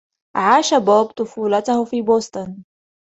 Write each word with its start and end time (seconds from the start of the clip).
عاش 0.35 0.73
بوب 0.73 1.11
طفولته 1.11 1.85
في 1.85 2.01
بوسطن. 2.01 2.57